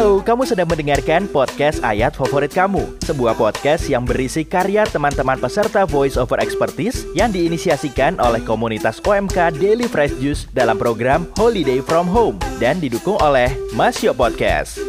Halo, 0.00 0.24
kamu 0.24 0.48
sedang 0.48 0.64
mendengarkan 0.64 1.28
podcast 1.28 1.84
Ayat 1.84 2.16
Favorit 2.16 2.48
Kamu, 2.48 2.96
sebuah 3.04 3.36
podcast 3.36 3.84
yang 3.84 4.08
berisi 4.08 4.48
karya 4.48 4.88
teman-teman 4.88 5.36
peserta 5.36 5.84
Voice 5.84 6.16
Over 6.16 6.40
Expertise 6.40 7.04
yang 7.12 7.28
diinisiasikan 7.28 8.16
oleh 8.16 8.40
komunitas 8.40 8.96
OMK 9.04 9.60
Daily 9.60 9.84
Fresh 9.84 10.16
Juice 10.16 10.48
dalam 10.56 10.80
program 10.80 11.28
Holiday 11.36 11.84
From 11.84 12.08
Home 12.08 12.40
dan 12.56 12.80
didukung 12.80 13.20
oleh 13.20 13.52
Masio 13.76 14.16
Podcast. 14.16 14.80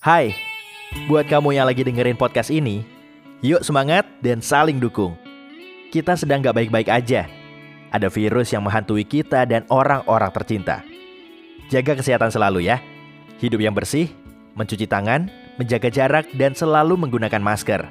Hai, 0.00 0.32
buat 1.12 1.28
kamu 1.28 1.60
yang 1.60 1.68
lagi 1.68 1.84
dengerin 1.84 2.16
podcast 2.16 2.48
ini, 2.48 2.88
yuk 3.44 3.60
semangat 3.60 4.08
dan 4.24 4.40
saling 4.40 4.80
dukung. 4.80 5.12
Kita 5.92 6.16
sedang 6.16 6.40
gak 6.40 6.56
baik-baik 6.56 6.88
aja. 6.88 7.39
Ada 7.90 8.06
virus 8.06 8.54
yang 8.54 8.62
menghantui 8.62 9.02
kita 9.02 9.42
dan 9.46 9.66
orang-orang 9.66 10.30
tercinta. 10.30 10.86
Jaga 11.70 11.98
kesehatan 11.98 12.30
selalu 12.30 12.70
ya. 12.70 12.78
Hidup 13.42 13.58
yang 13.62 13.74
bersih, 13.74 14.10
mencuci 14.54 14.86
tangan, 14.86 15.30
menjaga 15.58 15.90
jarak, 15.90 16.26
dan 16.34 16.54
selalu 16.54 16.94
menggunakan 16.98 17.42
masker. 17.42 17.82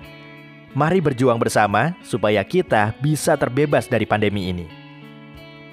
Mari 0.76 1.02
berjuang 1.02 1.42
bersama 1.42 1.98
supaya 2.06 2.46
kita 2.46 2.94
bisa 3.02 3.34
terbebas 3.34 3.90
dari 3.90 4.06
pandemi 4.06 4.54
ini. 4.54 4.70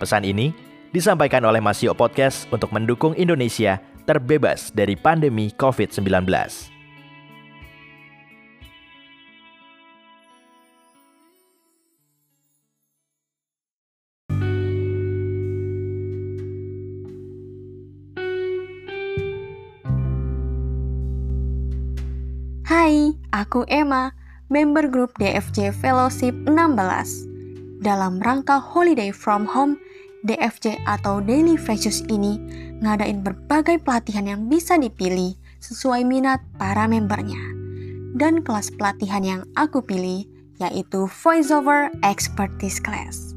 Pesan 0.00 0.24
ini 0.24 0.52
disampaikan 0.90 1.44
oleh 1.44 1.60
Masio 1.60 1.92
Podcast 1.92 2.48
untuk 2.48 2.72
mendukung 2.72 3.12
Indonesia 3.14 3.77
terbebas 4.08 4.72
dari 4.72 4.96
pandemi 4.96 5.52
COVID-19. 5.52 6.75
Hai, 22.87 23.19
aku 23.34 23.67
Emma, 23.67 24.15
member 24.47 24.87
grup 24.87 25.11
DFJ 25.19 25.75
Fellowship 25.75 26.31
16. 26.47 27.83
Dalam 27.83 28.23
rangka 28.23 28.62
Holiday 28.62 29.11
from 29.11 29.42
Home, 29.42 29.75
DFJ 30.23 30.87
atau 30.87 31.19
Daily 31.19 31.59
Freshus 31.59 32.07
ini 32.07 32.39
ngadain 32.79 33.27
berbagai 33.27 33.83
pelatihan 33.83 34.31
yang 34.31 34.47
bisa 34.47 34.79
dipilih 34.79 35.34
sesuai 35.59 36.07
minat 36.07 36.39
para 36.62 36.87
membernya. 36.87 37.42
Dan 38.14 38.47
kelas 38.47 38.70
pelatihan 38.79 39.27
yang 39.27 39.42
aku 39.59 39.83
pilih 39.83 40.23
yaitu 40.62 41.11
VoiceOver 41.11 41.91
Expertise 42.07 42.79
Class. 42.79 43.34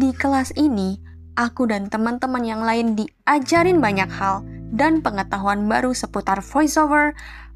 Di 0.00 0.08
kelas 0.16 0.56
ini, 0.56 0.96
aku 1.36 1.68
dan 1.68 1.92
teman-teman 1.92 2.40
yang 2.40 2.64
lain 2.64 2.96
diajarin 2.96 3.84
banyak 3.84 4.08
hal 4.08 4.40
dan 4.74 5.04
pengetahuan 5.04 5.70
baru 5.70 5.94
seputar 5.94 6.42
voiceover, 6.42 7.14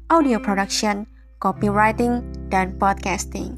audio 0.09 0.41
production, 0.41 1.05
copywriting, 1.37 2.25
dan 2.49 2.73
podcasting 2.81 3.53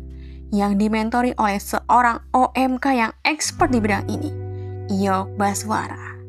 yang 0.52 0.76
dimentori 0.76 1.32
oleh 1.40 1.56
seorang 1.56 2.20
OMK 2.36 2.86
yang 2.92 3.12
expert 3.24 3.72
di 3.72 3.80
bidang 3.80 4.04
ini, 4.12 4.36
Iyo 4.92 5.32
Baswara. 5.40 6.20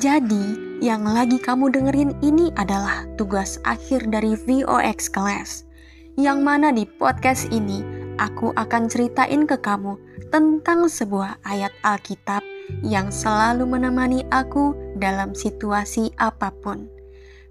Jadi, 0.00 0.56
yang 0.80 1.04
lagi 1.04 1.36
kamu 1.36 1.68
dengerin 1.68 2.16
ini 2.24 2.48
adalah 2.56 3.04
tugas 3.20 3.60
akhir 3.68 4.08
dari 4.08 4.32
VOX 4.32 5.12
Class, 5.12 5.68
yang 6.16 6.40
mana 6.40 6.72
di 6.72 6.88
podcast 6.88 7.52
ini 7.52 7.84
aku 8.16 8.56
akan 8.56 8.88
ceritain 8.88 9.44
ke 9.44 9.60
kamu 9.60 10.00
tentang 10.32 10.88
sebuah 10.88 11.36
ayat 11.44 11.76
Alkitab 11.84 12.40
yang 12.80 13.12
selalu 13.12 13.68
menemani 13.68 14.24
aku 14.32 14.72
dalam 14.96 15.36
situasi 15.36 16.08
apa 16.16 16.48
pun 16.64 16.88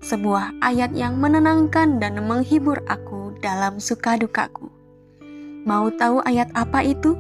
sebuah 0.01 0.57
ayat 0.65 0.97
yang 0.97 1.21
menenangkan 1.21 2.01
dan 2.01 2.17
menghibur 2.25 2.81
aku 2.89 3.37
dalam 3.39 3.77
suka 3.77 4.17
dukaku. 4.17 4.69
Mau 5.61 5.93
tahu 5.93 6.25
ayat 6.25 6.49
apa 6.57 6.81
itu? 6.81 7.13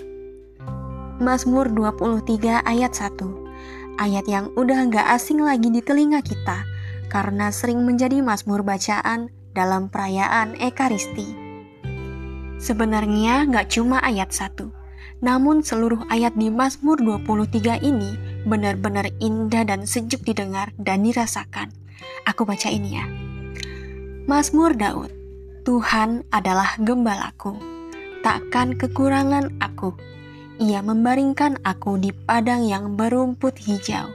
Mazmur 1.21 1.69
23 1.71 2.65
ayat 2.65 2.91
1 2.97 3.99
Ayat 4.01 4.25
yang 4.25 4.49
udah 4.57 4.89
nggak 4.89 5.13
asing 5.13 5.43
lagi 5.43 5.69
di 5.69 5.83
telinga 5.85 6.25
kita 6.25 6.65
karena 7.11 7.53
sering 7.53 7.85
menjadi 7.85 8.23
mazmur 8.23 8.65
bacaan 8.65 9.29
dalam 9.51 9.91
perayaan 9.91 10.57
Ekaristi. 10.57 11.40
Sebenarnya 12.61 13.49
nggak 13.49 13.73
cuma 13.73 13.97
ayat 14.05 14.29
1, 14.29 14.69
namun 15.25 15.65
seluruh 15.65 16.05
ayat 16.13 16.37
di 16.37 16.53
Mazmur 16.53 17.01
23 17.01 17.81
ini 17.81 18.13
benar-benar 18.45 19.09
indah 19.17 19.65
dan 19.65 19.89
sejuk 19.89 20.21
didengar 20.21 20.69
dan 20.77 21.01
dirasakan. 21.01 21.73
Aku 22.29 22.45
baca 22.45 22.69
ini 22.69 23.01
ya. 23.01 23.05
Mazmur 24.29 24.77
Daud, 24.77 25.09
Tuhan 25.65 26.21
adalah 26.29 26.77
gembalaku, 26.77 27.57
takkan 28.21 28.77
kekurangan 28.77 29.57
aku. 29.57 29.97
Ia 30.61 30.85
membaringkan 30.85 31.65
aku 31.65 31.97
di 31.97 32.13
padang 32.13 32.61
yang 32.61 32.93
berumput 32.93 33.57
hijau. 33.57 34.05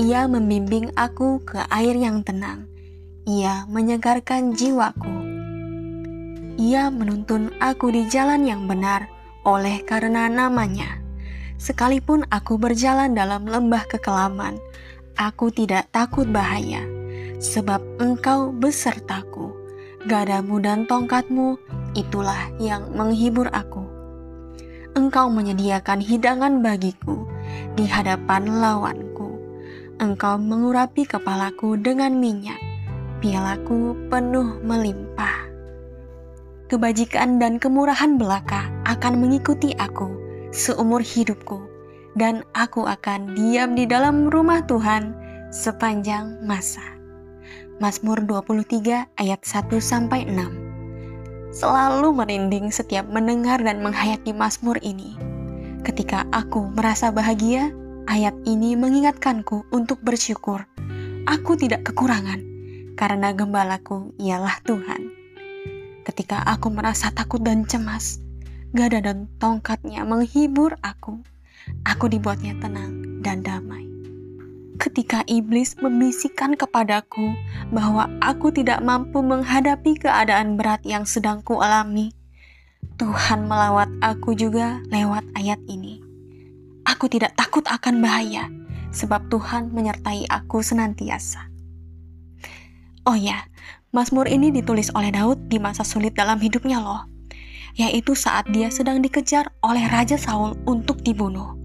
Ia 0.00 0.24
membimbing 0.24 0.88
aku 0.96 1.44
ke 1.44 1.60
air 1.68 1.92
yang 2.00 2.24
tenang. 2.24 2.64
Ia 3.28 3.68
menyegarkan 3.68 4.56
jiwaku. 4.56 5.33
Ia 6.54 6.86
menuntun 6.86 7.50
aku 7.58 7.90
di 7.90 8.06
jalan 8.06 8.46
yang 8.46 8.70
benar 8.70 9.10
oleh 9.42 9.82
karena 9.82 10.30
namanya. 10.30 11.02
Sekalipun 11.58 12.22
aku 12.30 12.58
berjalan 12.62 13.14
dalam 13.14 13.46
lembah 13.46 13.82
kekelaman, 13.90 14.62
aku 15.18 15.50
tidak 15.50 15.90
takut 15.90 16.30
bahaya, 16.30 16.82
sebab 17.42 17.82
engkau 17.98 18.54
besertaku. 18.54 19.50
Gadamu 20.04 20.60
dan 20.60 20.84
tongkatmu, 20.84 21.56
itulah 21.96 22.52
yang 22.60 22.92
menghibur 22.92 23.48
aku. 23.50 23.82
Engkau 24.94 25.32
menyediakan 25.32 25.98
hidangan 25.98 26.62
bagiku 26.62 27.26
di 27.74 27.88
hadapan 27.88 28.62
lawanku. 28.62 29.40
Engkau 29.98 30.38
mengurapi 30.38 31.02
kepalaku 31.02 31.80
dengan 31.80 32.14
minyak, 32.14 32.60
pialaku 33.18 33.96
penuh 34.12 34.60
melimpah. 34.62 35.53
Kebajikan 36.64 37.36
dan 37.36 37.60
kemurahan 37.60 38.16
belaka 38.16 38.72
akan 38.88 39.20
mengikuti 39.20 39.76
aku 39.76 40.08
seumur 40.54 41.02
hidupku, 41.04 41.60
dan 42.14 42.46
aku 42.54 42.86
akan 42.86 43.34
diam 43.36 43.74
di 43.74 43.84
dalam 43.84 44.30
rumah 44.30 44.62
Tuhan 44.64 45.12
sepanjang 45.50 46.40
masa. 46.46 46.82
Mazmur 47.82 48.22
23 48.22 49.10
ayat 49.18 49.40
1 49.42 49.76
sampai 49.82 50.24
6. 50.30 51.52
Selalu 51.54 52.10
merinding 52.14 52.70
setiap 52.70 53.04
mendengar 53.10 53.58
dan 53.60 53.82
menghayati 53.82 54.30
Mazmur 54.30 54.78
ini. 54.80 55.18
Ketika 55.82 56.24
aku 56.32 56.70
merasa 56.72 57.10
bahagia, 57.10 57.74
ayat 58.08 58.34
ini 58.48 58.78
mengingatkanku 58.78 59.68
untuk 59.74 60.00
bersyukur. 60.00 60.64
Aku 61.28 61.58
tidak 61.58 61.92
kekurangan 61.92 62.40
karena 62.94 63.34
gembalaku 63.34 64.14
ialah 64.22 64.58
Tuhan. 64.62 65.13
Ketika 66.14 66.46
aku 66.46 66.70
merasa 66.70 67.10
takut 67.10 67.42
dan 67.42 67.66
cemas, 67.66 68.22
gada 68.70 69.02
dan 69.02 69.26
tongkatnya 69.42 70.06
menghibur 70.06 70.78
aku. 70.78 71.18
Aku 71.82 72.06
dibuatnya 72.06 72.54
tenang 72.62 73.18
dan 73.18 73.42
damai. 73.42 73.82
Ketika 74.78 75.26
iblis 75.26 75.74
membisikkan 75.74 76.54
kepadaku 76.54 77.34
bahwa 77.74 78.06
aku 78.22 78.54
tidak 78.54 78.78
mampu 78.86 79.26
menghadapi 79.26 79.98
keadaan 79.98 80.54
berat 80.54 80.86
yang 80.86 81.02
sedang 81.02 81.42
kualami, 81.42 82.14
Tuhan 82.94 83.50
melawat 83.50 83.90
aku 83.98 84.38
juga 84.38 84.86
lewat 84.94 85.26
ayat 85.34 85.58
ini. 85.66 85.98
Aku 86.86 87.10
tidak 87.10 87.34
takut 87.34 87.66
akan 87.66 87.98
bahaya, 87.98 88.46
sebab 88.94 89.26
Tuhan 89.34 89.74
menyertai 89.74 90.30
aku 90.30 90.62
senantiasa. 90.62 91.50
Oh 93.02 93.18
ya, 93.18 93.50
Mazmur 93.94 94.26
ini 94.26 94.50
ditulis 94.50 94.90
oleh 94.98 95.14
Daud 95.14 95.46
di 95.46 95.62
masa 95.62 95.86
sulit 95.86 96.18
dalam 96.18 96.42
hidupnya 96.42 96.82
loh 96.82 97.14
yaitu 97.74 98.14
saat 98.14 98.46
dia 98.54 98.70
sedang 98.70 99.02
dikejar 99.02 99.50
oleh 99.66 99.82
Raja 99.90 100.14
Saul 100.14 100.54
untuk 100.64 101.02
dibunuh. 101.02 101.58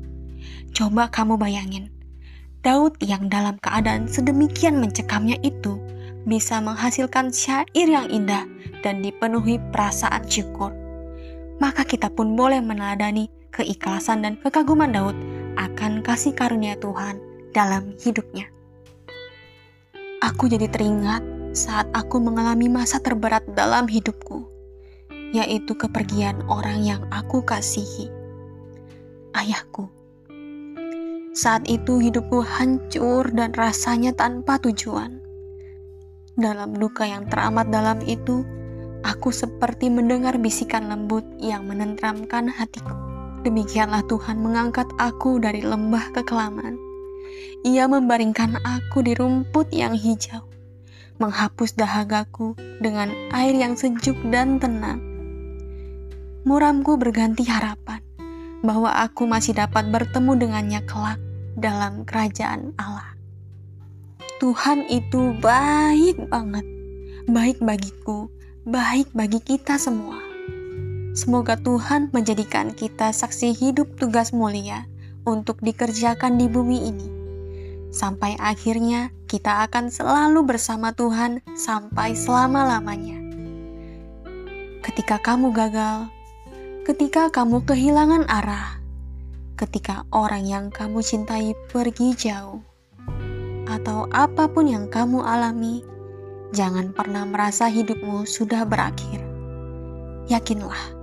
Coba 0.73 1.09
kamu 1.09 1.37
bayangin, 1.37 1.93
Daud 2.65 2.97
yang 3.01 3.29
dalam 3.29 3.61
keadaan 3.61 4.09
sedemikian 4.09 4.81
mencekamnya 4.81 5.37
itu 5.45 5.77
bisa 6.25 6.59
menghasilkan 6.59 7.31
syair 7.33 7.87
yang 7.87 8.09
indah 8.09 8.45
dan 8.81 9.05
dipenuhi 9.05 9.61
perasaan 9.69 10.25
syukur. 10.25 10.73
Maka 11.61 11.85
kita 11.85 12.09
pun 12.09 12.33
boleh 12.33 12.61
meneladani 12.61 13.29
keikhlasan 13.53 14.25
dan 14.25 14.33
kekaguman 14.41 14.93
Daud 14.93 15.15
akan 15.57 16.01
kasih 16.01 16.33
karunia 16.33 16.73
Tuhan 16.79 17.21
dalam 17.53 17.93
hidupnya. 18.01 18.49
Aku 20.19 20.51
jadi 20.51 20.67
teringat 20.67 21.38
saat 21.51 21.89
aku 21.97 22.21
mengalami 22.21 22.69
masa 22.69 23.01
terberat 23.01 23.41
dalam 23.57 23.89
hidupku, 23.89 24.45
yaitu 25.33 25.73
kepergian 25.73 26.41
orang 26.45 26.85
yang 26.85 27.01
aku 27.09 27.41
kasihi, 27.41 28.09
ayahku. 29.33 29.89
Saat 31.33 31.69
itu 31.69 32.01
hidupku 32.01 32.41
hancur 32.41 33.29
dan 33.31 33.53
rasanya 33.53 34.13
tanpa 34.13 34.57
tujuan. 34.61 35.21
Dalam 36.39 36.75
duka 36.75 37.05
yang 37.05 37.29
teramat 37.29 37.69
dalam 37.69 38.01
itu, 38.05 38.45
aku 39.05 39.29
seperti 39.29 39.87
mendengar 39.87 40.35
bisikan 40.37 40.89
lembut 40.89 41.23
yang 41.37 41.65
menentramkan 41.69 42.49
hatiku. 42.49 42.95
Demikianlah 43.45 44.03
Tuhan 44.09 44.41
mengangkat 44.43 44.89
aku 44.99 45.39
dari 45.39 45.63
lembah 45.63 46.11
kekelaman 46.11 46.89
ia 47.67 47.91
membaringkan 47.91 48.55
aku 48.63 49.03
di 49.03 49.11
rumput 49.19 49.67
yang 49.75 49.91
hijau, 49.91 50.48
menghapus 51.19 51.75
dahagaku 51.75 52.55
dengan 52.79 53.11
air 53.35 53.53
yang 53.53 53.75
sejuk 53.75 54.15
dan 54.31 54.57
tenang. 54.57 55.03
Muramku 56.47 56.95
berganti 56.95 57.43
harapan 57.45 57.99
bahwa 58.63 58.95
aku 58.95 59.27
masih 59.27 59.55
dapat 59.55 59.91
bertemu 59.91 60.31
dengannya 60.39 60.81
kelak 60.87 61.19
dalam 61.59 62.07
kerajaan 62.07 62.71
Allah. 62.79 63.13
Tuhan 64.39 64.87
itu 64.87 65.35
baik 65.43 66.31
banget, 66.31 66.63
baik 67.27 67.59
bagiku, 67.59 68.31
baik 68.63 69.11
bagi 69.11 69.43
kita 69.43 69.75
semua. 69.75 70.15
Semoga 71.11 71.59
Tuhan 71.59 72.15
menjadikan 72.15 72.71
kita 72.71 73.11
saksi 73.11 73.51
hidup 73.51 73.99
tugas 73.99 74.31
mulia 74.31 74.87
untuk 75.27 75.59
dikerjakan 75.59 76.39
di 76.39 76.47
bumi 76.47 76.87
ini 76.87 77.18
sampai 77.89 78.37
akhirnya 78.37 79.09
kita 79.25 79.65
akan 79.65 79.89
selalu 79.89 80.45
bersama 80.45 80.93
Tuhan 80.93 81.41
sampai 81.57 82.13
selama-lamanya. 82.13 83.17
Ketika 84.85 85.21
kamu 85.21 85.53
gagal, 85.53 86.09
ketika 86.85 87.29
kamu 87.29 87.61
kehilangan 87.65 88.25
arah, 88.29 88.81
ketika 89.57 90.05
orang 90.09 90.45
yang 90.45 90.65
kamu 90.73 91.01
cintai 91.05 91.53
pergi 91.69 92.17
jauh, 92.17 92.61
atau 93.69 94.09
apa 94.09 94.49
pun 94.49 94.65
yang 94.65 94.89
kamu 94.89 95.21
alami, 95.21 95.85
jangan 96.55 96.89
pernah 96.89 97.25
merasa 97.29 97.69
hidupmu 97.69 98.25
sudah 98.25 98.65
berakhir. 98.65 99.21
Yakinlah, 100.25 100.97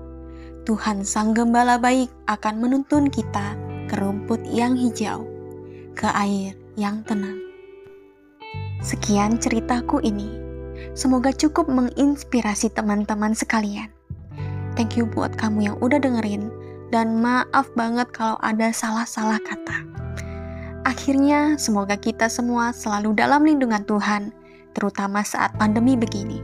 Tuhan 0.66 1.06
Sang 1.06 1.30
Gembala 1.30 1.78
baik 1.78 2.10
akan 2.26 2.54
menuntun 2.58 3.06
kita 3.06 3.54
ke 3.86 3.94
rumput 4.02 4.42
yang 4.50 4.74
hijau, 4.74 5.22
ke 5.94 6.10
air 6.10 6.65
yang 6.76 7.00
tenang. 7.08 7.40
Sekian 8.84 9.40
ceritaku 9.40 9.98
ini. 10.04 10.28
Semoga 10.92 11.32
cukup 11.32 11.66
menginspirasi 11.72 12.70
teman-teman 12.76 13.32
sekalian. 13.32 13.88
Thank 14.76 15.00
you 15.00 15.08
buat 15.08 15.32
kamu 15.40 15.72
yang 15.72 15.76
udah 15.80 15.96
dengerin 15.96 16.52
dan 16.92 17.18
maaf 17.24 17.66
banget 17.74 18.12
kalau 18.12 18.36
ada 18.44 18.70
salah-salah 18.70 19.40
kata. 19.40 19.88
Akhirnya, 20.86 21.58
semoga 21.58 21.98
kita 21.98 22.30
semua 22.30 22.70
selalu 22.70 23.16
dalam 23.16 23.42
lindungan 23.42 23.82
Tuhan, 23.88 24.30
terutama 24.76 25.26
saat 25.26 25.50
pandemi 25.58 25.98
begini. 25.98 26.38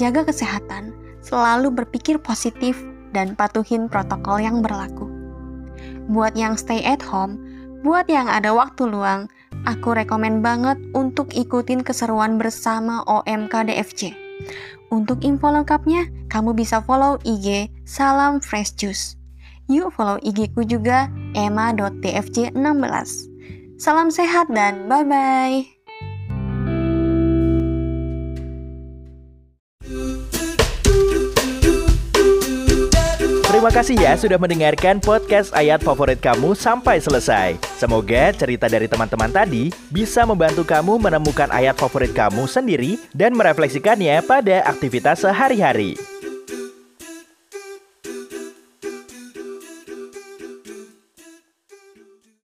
Jaga 0.00 0.24
kesehatan, 0.24 0.94
selalu 1.20 1.74
berpikir 1.74 2.16
positif, 2.22 2.78
dan 3.12 3.34
patuhin 3.36 3.88
protokol 3.88 4.40
yang 4.40 4.60
berlaku. 4.60 5.08
Buat 6.08 6.36
yang 6.36 6.56
stay 6.56 6.80
at 6.84 7.00
home, 7.04 7.40
buat 7.82 8.06
yang 8.10 8.30
ada 8.30 8.54
waktu 8.54 8.86
luang, 8.88 9.28
Aku 9.66 9.96
rekomen 9.96 10.44
banget 10.44 10.78
untuk 10.94 11.34
ikutin 11.34 11.82
keseruan 11.82 12.38
bersama 12.38 13.02
OMK 13.08 13.72
DFC. 13.72 14.14
Untuk 14.88 15.20
info 15.26 15.50
lengkapnya, 15.50 16.06
kamu 16.30 16.54
bisa 16.54 16.80
follow 16.84 17.18
IG 17.26 17.68
Salam 17.82 18.38
Fresh 18.38 18.78
Juice. 18.78 19.18
Yuk 19.68 19.92
follow 19.92 20.16
IG 20.24 20.54
ku 20.56 20.64
juga 20.64 21.12
emma.dfc16. 21.36 23.08
Salam 23.76 24.08
sehat 24.08 24.48
dan 24.48 24.88
bye-bye. 24.88 25.77
Terima 33.58 33.74
kasih 33.74 33.98
ya 33.98 34.14
sudah 34.14 34.38
mendengarkan 34.38 35.02
podcast 35.02 35.50
ayat 35.50 35.82
favorit 35.82 36.22
kamu 36.22 36.54
sampai 36.54 37.02
selesai. 37.02 37.58
Semoga 37.74 38.30
cerita 38.30 38.70
dari 38.70 38.86
teman-teman 38.86 39.34
tadi 39.34 39.74
bisa 39.90 40.22
membantu 40.22 40.62
kamu 40.62 40.94
menemukan 41.02 41.50
ayat 41.50 41.74
favorit 41.74 42.14
kamu 42.14 42.46
sendiri 42.46 43.02
dan 43.18 43.34
merefleksikannya 43.34 44.22
pada 44.22 44.62
aktivitas 44.62 45.26
sehari-hari. 45.26 45.98